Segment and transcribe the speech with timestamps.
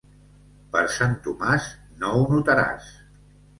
[0.75, 1.69] Per Sant Tomàs
[2.01, 2.91] no ho notaràs.